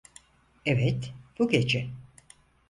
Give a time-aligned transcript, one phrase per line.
[0.65, 1.89] Evet, bu gece.